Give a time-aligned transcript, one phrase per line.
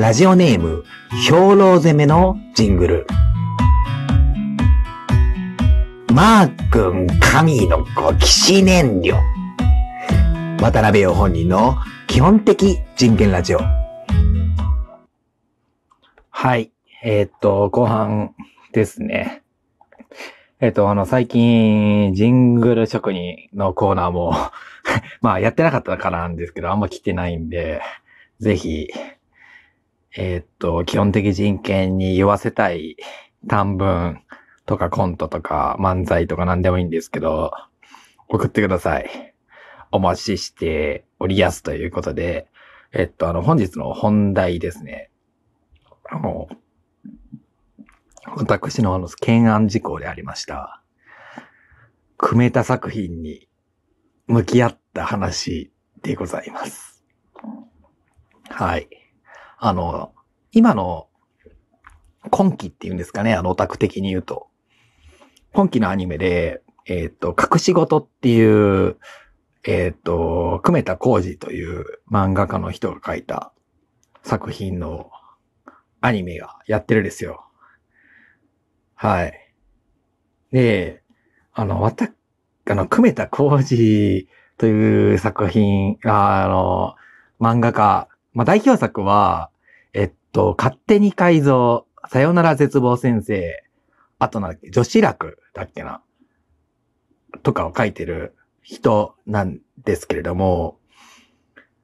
[0.00, 0.84] ラジオネーム、
[1.28, 3.06] 兵糧攻めのジングル。
[6.12, 9.16] マー君神の子騎士燃料。
[10.60, 11.76] 渡辺陽本人の
[12.08, 13.60] 基本的人権ラジオ。
[16.30, 16.72] はい。
[17.04, 18.34] えー、っと、後半
[18.72, 19.42] ですね。
[20.60, 24.34] え、っと、あの、最近、ジングル職人のコーナーも
[25.20, 27.82] まあ、やってなかったからなんですけど、あんま来てないんで、
[28.40, 28.88] ぜひ、
[30.16, 32.96] えー、っと、基本的人権に言わせたい
[33.48, 34.22] 短文
[34.66, 37.52] とかコントとか漫才とか何でもいいんですけど、
[38.28, 39.34] 送ってください。
[39.90, 42.46] お待ちしておりやすということで、
[42.92, 45.10] えっと、あの、本日の本題ですね。
[46.10, 46.48] あの、
[48.36, 50.82] 私のあの、懸案事項でありました。
[52.16, 53.48] 組めた作品に
[54.26, 57.02] 向き合った話でございます。
[58.48, 59.01] はい。
[59.64, 60.12] あの、
[60.50, 61.06] 今の
[62.32, 64.48] 今期っていうんですかね、あのオタク的に言うと。
[65.52, 68.96] 今期のアニメで、えっ、ー、と、隠し事っていう、
[69.62, 73.52] えっ、ー、と、久米田浩二という漫画家の人が書いた
[74.24, 75.12] 作品の
[76.00, 77.44] アニメがやってるんですよ。
[78.96, 79.54] はい。
[80.50, 81.04] で、
[81.52, 82.10] あの、わた、
[82.68, 84.26] あの、久米田浩二
[84.58, 86.96] という作品、あの、
[87.40, 89.51] 漫画家、まあ、代表作は、
[90.32, 93.62] と、勝手に改造、さよなら絶望先生、
[94.18, 96.02] あとなんだっけ、女子楽だっけな、
[97.42, 100.78] とかを書いてる人なんですけれども、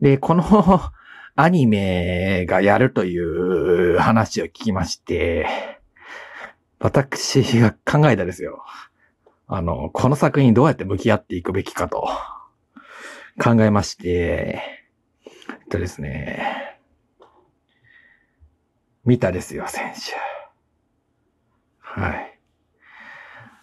[0.00, 0.42] で、この
[1.34, 5.46] アニメがやるという話を聞きまして、
[6.78, 8.64] 私が考えたですよ。
[9.46, 12.08] あの、この作品どうやって向き合っていくべきかと
[13.42, 14.62] 考えまして、
[15.26, 15.30] え
[15.64, 16.61] っとですね、
[19.04, 20.14] 見たですよ、選手。
[21.78, 22.38] はい。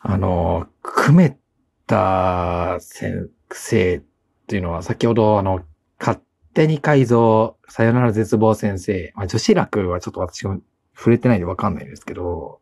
[0.00, 1.38] あの、組め
[1.86, 4.02] た先生っ
[4.46, 5.60] ていうのは、先ほど、あの、
[5.98, 6.20] 勝
[6.54, 9.12] 手に改造、さよなら絶望先生。
[9.14, 10.60] まあ、女子楽はちょっと私も
[10.96, 12.60] 触れてないんでわかんないんですけど、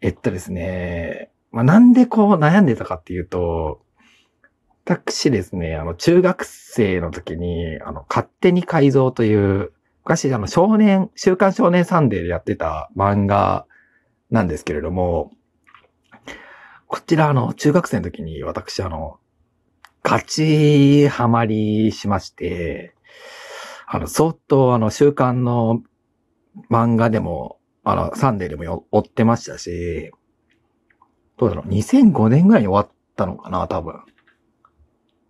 [0.00, 3.82] えっとですね、まあ、なんでこう悩んでたかっていうと、
[4.84, 9.72] 私ですね、あの、中学生の時に、あの、勝手に改造という
[10.06, 13.66] 昔、あの、少年、週刊少年サンデーでやってた漫画
[14.30, 15.32] なんですけれども、
[16.86, 19.18] こちら、あの、中学生の時に私、あの、
[20.04, 22.94] 勝ちハマりしまして、
[23.88, 25.82] あの、相当、あの、週刊の
[26.70, 30.12] 漫画でも、あの、サンデーでも追ってましたし、
[31.36, 34.04] どうだろう、2005年ぐらいに終わったのかな、多分。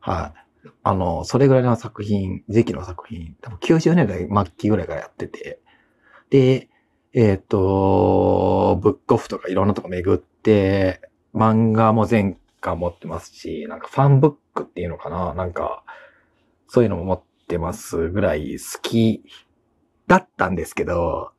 [0.00, 0.45] はい。
[0.82, 5.60] あの、それぐらいの作品、時期の作品、多分90年代末期ぐらいからやってて、
[6.30, 6.68] で、
[7.12, 11.00] えっ、ー、と、ブックオフとかいろんなとこ巡って、
[11.34, 15.84] 漫画も全巻持ってますし、なんかファンブックっていうのかななんか、
[16.68, 19.22] そういうのも持ってますぐらい好き
[20.06, 21.32] だったんですけど、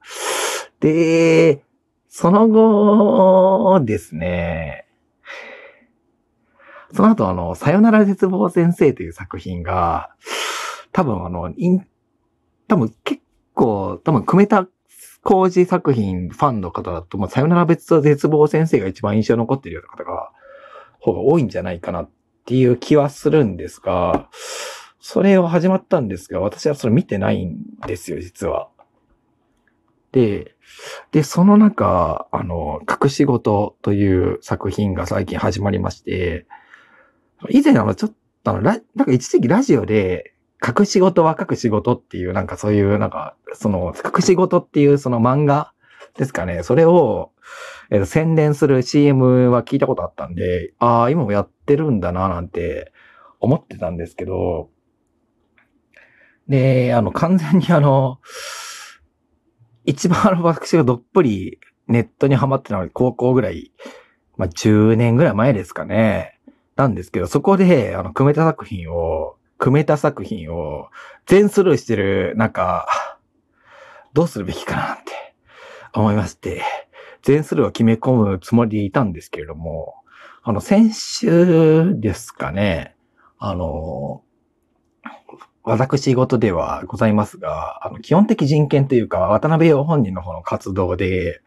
[0.79, 1.63] で、
[2.07, 4.86] その後ですね、
[6.93, 10.09] その後あの、さよなら絶望先生という作品が、
[10.91, 11.87] 多分あの、イン、
[12.67, 13.21] 多分結
[13.53, 14.67] 構、多分組めた
[15.23, 20.31] 工事作品ファンの方だと、まあ、さよなら別と絶望先生が一番印象に残っているような方が、
[20.99, 22.09] 方が多いんじゃないかなっ
[22.45, 24.29] ていう気はするんですが、
[24.99, 28.69] それを始まったんですが、私はそれ見てないんですよ、実は。
[30.11, 30.55] で、
[31.11, 36.45] で、その中、あの、隠し事という作品が最近始まりまして、
[37.49, 40.33] 以前あの、ちょっとあの、なんか一時期ラジオで、
[40.65, 45.73] 隠し事は隠し事っていう、なんかそういう、なんか、その、隠し事っていうその漫画
[46.15, 46.63] ですかね。
[46.63, 47.31] それを、
[47.89, 52.91] えー、宣伝する CM は聞いたことあったんで、ああ、今もやってるんだな、なんて
[53.39, 54.69] 思ってたんですけど、
[56.47, 58.19] で、あの、完全にあの、
[59.85, 63.71] 一番あの、私がどっぷりネットにハマってたのは高校ぐらい、
[64.37, 66.36] まあ、10年ぐらい前ですかね。
[66.77, 70.89] なんですけど、そこで、あの、組めた作品を、組めた作品を
[71.25, 72.87] 全スルーしてる、なんか、
[74.13, 75.33] どうするべきかなって
[75.93, 76.61] 思いまして、
[77.23, 79.95] 全スルーを決め込むつもりでいたんですけれども、
[80.43, 82.95] あの、先週ですかね、
[83.39, 84.21] あの、
[85.63, 91.41] 私事ではございますが、あの、基本的人権というか、渡辺陽本人の方の活動で、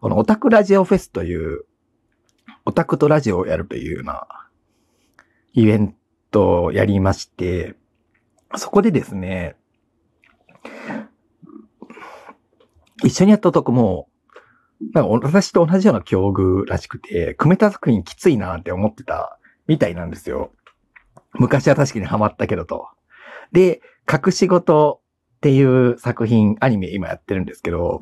[0.00, 1.66] このオタクラジオフェスという、
[2.64, 4.45] オタクとラジオをやるというような
[5.56, 5.94] イベン
[6.30, 7.76] トをやりまして、
[8.56, 9.56] そこでですね、
[13.02, 14.08] 一緒にやった男も、
[14.92, 20.52] なんか私と同じような境遇らしくて、組めた作品きついなって思ってたみたいなんですよ。
[21.32, 22.88] 昔は確かにハマったけどと。
[23.50, 23.80] で、
[24.10, 25.00] 隠し事
[25.36, 28.00] っていう作品、アニメ今やってるんですけど、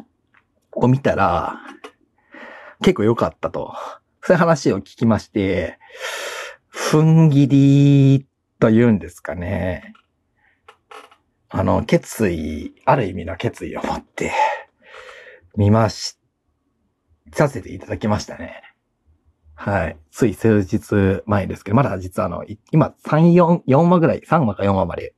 [0.72, 1.60] を見たら、
[2.82, 3.74] 結構良かったと。
[4.22, 5.78] そういう話を聞きまして、
[6.76, 8.26] ふんぎり
[8.58, 9.94] と言うんですかね。
[11.48, 14.32] あの、決意、ある意味の決意を持って、
[15.56, 16.18] 見まし、
[17.32, 18.60] させていただきましたね。
[19.54, 19.96] はい。
[20.10, 25.14] つい数日前ですけど、まだ実はあの、今3、4、4話ぐらい、3話か4話まで、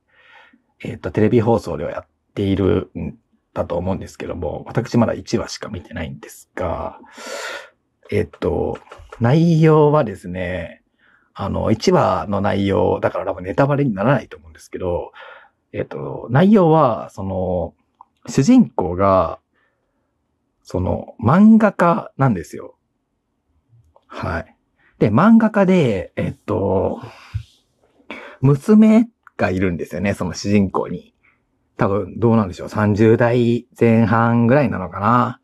[0.83, 3.17] えっ、と、テレビ放送ではやっているん
[3.55, 6.99] だと思うんですけども、私まだ1話しか見てないんですが、
[8.11, 8.77] えっ、と、
[9.19, 10.76] 内容はですね、
[11.39, 15.11] あの、1話の内容、だから多分ネタバレにならないと思うんですけど、
[15.71, 17.75] えっ、と、内容は、その、
[18.27, 19.39] 主人公が、
[20.63, 22.75] その、漫画家なんですよ。
[24.07, 24.55] はい。
[24.97, 27.01] で、漫画家で、えっと、
[28.41, 29.07] 娘
[29.37, 31.13] がいるんですよね、その主人公に。
[31.77, 32.67] 多分、どうなんでしょう。
[32.67, 35.39] 30代前半ぐらいなのかな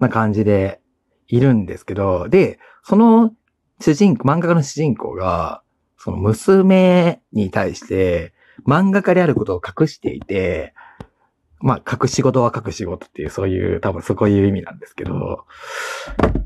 [0.00, 0.80] な感じで
[1.28, 3.32] いるんですけど、で、その
[3.80, 5.62] 主人公、漫画家の主人公が、
[5.96, 8.32] その娘に対して、
[8.66, 10.74] 漫画家であることを隠していて、
[11.60, 15.44] まあ、隠し事は隠し事っていう、そういう、多分そういう意味なんですけど、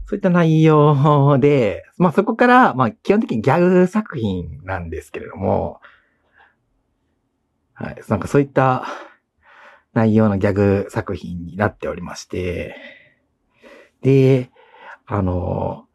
[0.07, 5.81] そういった内容で、まあそこから、まあ基本的にギャグ作品なんですけれども、
[7.75, 8.87] はい、なんかそういった
[9.93, 12.77] 内容のギャグ作品になっておりまして、
[14.03, 14.51] で、
[15.07, 15.87] あの、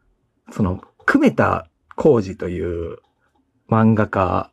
[0.51, 2.98] その、久米田浩二という
[3.69, 4.51] 漫画家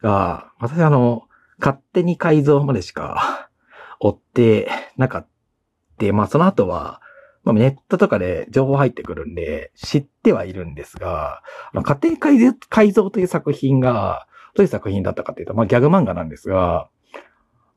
[0.00, 1.24] が、私あの、
[1.58, 3.50] 勝手に改造までしか
[3.98, 6.12] 追ってなかった。
[6.12, 7.00] まあその後は、
[7.44, 11.42] まあ、ネットとかで情報入ってくるんで、知ってはいるんですが、あ
[11.72, 16.88] の勝手に改造という作品が、どういう作品だったかというと、まあ、ギャグ漫画なんですが、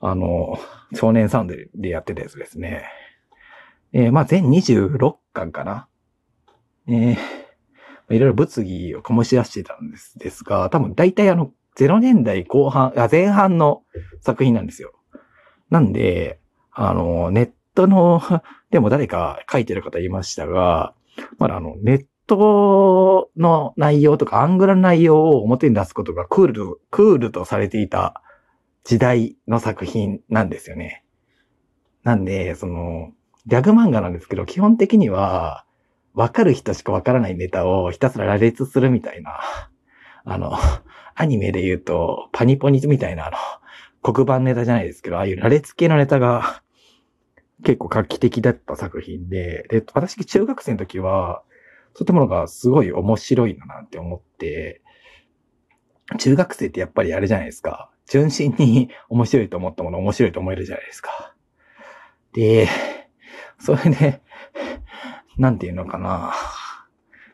[0.01, 0.59] あの、
[0.93, 2.85] 少年サウンデーでやってたやつですね。
[3.93, 5.87] えーまあ、全26巻かな。
[6.87, 7.46] えー
[8.09, 13.83] いろいろ物議を醸し出してたんですですが、多分大体あの、0年代後半、あ前半の
[14.21, 14.93] 作品なんですよ。
[15.69, 16.39] なんで、
[16.71, 18.21] あの、ネットの、
[18.71, 20.93] でも誰か書いてる方いましたが、
[21.37, 28.21] まだあの、ネットの内容とかアングラの内容を表に出すことがクール、クールとされていた
[28.83, 31.03] 時代の作品なんですよね。
[32.03, 33.11] なんで、その、
[33.45, 35.65] ギャグ漫画なんですけど、基本的には、
[36.17, 39.39] わかる人しかわからないネタをひたすら羅列するみたいな、
[40.25, 40.57] あの、
[41.13, 43.37] アニメで言うと、パニポニみたいな、あの、
[44.01, 46.63] 黒板ネタじゃないですけど、ああいう羅列系のネタが
[47.63, 51.43] 結構画期的だった作品で、で、私中学生の時は、
[51.93, 54.81] そういったものがすごい面白いななんて思って、
[56.17, 57.91] 中学生ってやっぱりあれじゃないですか。
[58.07, 61.35] 純真に面白いと思ったもの面白いと思えるじゃないですか。
[62.33, 62.67] で、
[63.59, 64.21] それで、
[65.37, 66.33] なんていうのかな。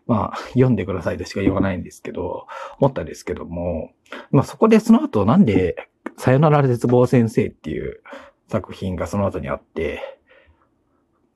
[0.06, 2.48] まあ、読んでくださいとしか言わないんですけど、
[2.80, 3.92] 思ったんですけども、
[4.32, 8.02] まあそこでその後なんで、さよなら絶望先生っていう
[8.50, 10.20] 作品がその後にあって、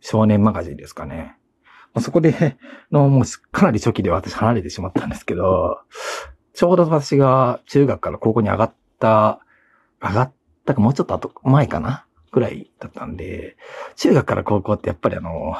[0.01, 1.37] 少年マガジンですかね。
[1.93, 2.57] まあそこで、
[2.91, 5.79] の、もうかなり初期で私離れてしまったんですけど、
[6.53, 9.39] ちょうど私が中学から高校に上がった、
[10.01, 10.33] 上がっ
[10.65, 12.05] たかもうちょっと後、前かな？
[12.29, 13.55] くらいだったんで、
[13.95, 15.55] 中学から高校ってやっぱりあの、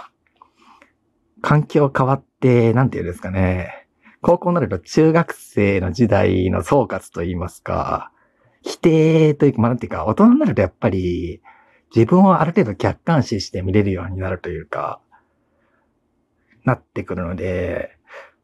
[1.42, 3.88] 環境変わって、なんていうんですかね、
[4.22, 8.12] 高校になると中学生の時代の総括といいますか、
[8.62, 11.42] 否定というか、まあ、なんていうか、大人になるとやっぱり、
[11.96, 15.00] 自分をある程度客観視して見れるようになるというか、
[16.66, 17.98] なってくるので、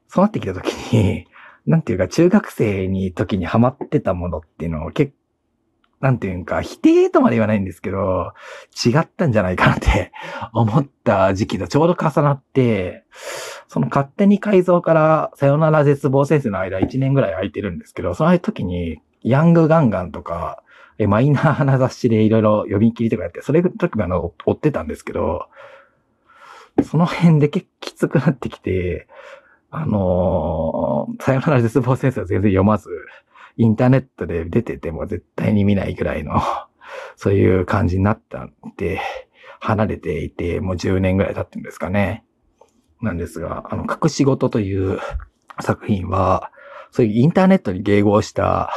[0.07, 1.27] そうなってきたときに、
[1.65, 5.13] なんていうか、中学生に時にハマってたものっていうのを結
[6.03, 8.33] なんていうか、否定とまで言わないんですけど、
[8.85, 10.11] 違ったんじゃないかなって
[10.51, 13.05] 思った時期とちょうど重なって、
[13.69, 20.61] その勝手に改造からさよなら絶望先生の間1年ぐらい空いてるんですけど、その時にヤングガンガンとか、
[20.97, 25.47] えマイナーな雑誌でいろいろ読み切りとかやって、それの時もあの、追ってたんですけど、
[26.83, 29.07] その辺で結構きつくなってきて、
[29.71, 32.89] あのーさよなら絶望先生は全然読まず、
[33.57, 36.41] インターネットで出てても絶対に見ないぐらいの、
[37.15, 38.99] そういう感じになったんで、
[39.59, 42.25] 離れていて、もう10年ぐらい経ってるんですかね。
[43.01, 44.99] なんですが、あの、隠し事という
[45.61, 46.51] 作品は、
[46.91, 48.71] そういうインターネットに迎合した、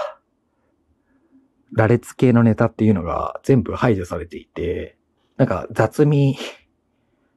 [1.73, 4.97] 羅列系のネタっていうのが全部排除されていて、
[5.37, 6.37] なんか雑味、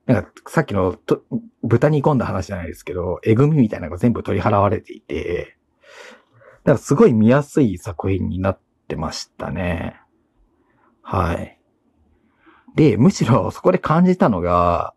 [0.05, 1.23] なんかさっきのと
[1.63, 5.57] 豚に込んだ話じゃないですけど、えぐみみたいなのが全部取り払われていて、
[6.69, 9.99] だからすごい見やすい作品になってましたね。
[11.01, 11.59] はい。
[12.75, 14.93] で、むしろそこで感じたのが、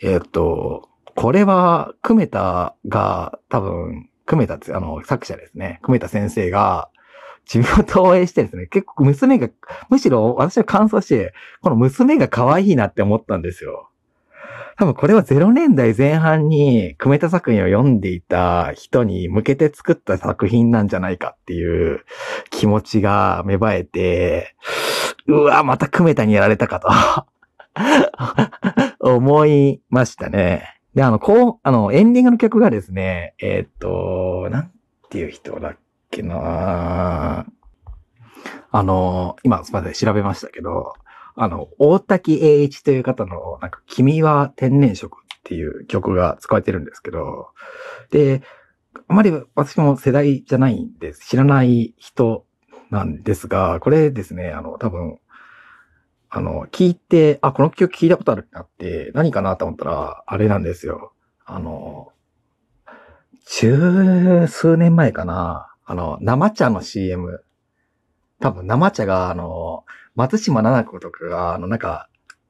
[0.00, 5.80] えっ、と、これは、クメタが、多分、クメタって、あの、作者ですね。
[5.82, 6.90] クメタ先生が、
[7.52, 9.50] 自分を投影してですね、結構娘が、
[9.90, 13.90] むしろ私は感想して、この娘が可愛いなって思ったんですよ。
[14.76, 22.04] 多分これは0年代前半にクメタ作品を読んでいた人に向けて作った作品なんじゃないかっていう
[22.50, 24.54] 気持ちが芽生えて、
[25.26, 26.88] うわ、またクメタにやられたかと
[29.00, 30.80] 思いましたね。
[30.94, 34.72] で、あの、こう、あの、エンディングの曲がですね、えーっと、なん
[35.10, 35.76] ていう人だっ
[36.10, 37.46] けな
[38.70, 40.94] あの、今、すみません、調べましたけど、
[41.34, 47.48] あの、大滝栄一という方の、なんか、君は天然色っていう曲が使われてるんですけど、
[48.10, 48.42] で、
[49.08, 51.26] あまり私も世代じゃないんです。
[51.26, 52.44] 知らない人
[52.90, 55.18] なんですが、これですね、あの、多分、
[56.28, 61.12] あの、聞いて、あ、この曲聞いたことあるってなって、何かなと思ったら、あれなんですよ。
[61.44, 62.12] あの、
[63.46, 65.74] 十数年前かな。
[65.84, 67.44] あの、生茶の CM。
[68.40, 72.08] 多分生茶が、あの、松島奈々子とかが、あの、なんか、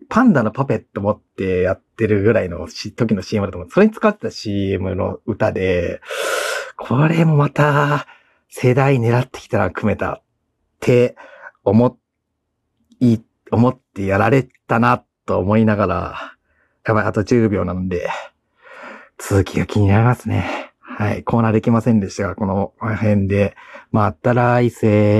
[0.09, 3.71] パンダのパペット持ってやってるぐらいの時の CM だと思う。
[3.71, 6.01] それに使ってた CM の歌で、
[6.77, 8.07] これもまた、
[8.49, 10.23] 世代狙ってきたら組めたっ
[10.81, 11.17] て
[11.65, 11.99] 思
[13.01, 13.19] い、
[13.51, 16.37] 思ってやられたなと思いながら、
[16.85, 18.11] やばい、あと10秒なので、
[19.19, 20.73] 続きが気になりますね。
[20.81, 23.57] はい、コーナーできませんでしたが、この辺で、
[23.91, 25.11] また来世。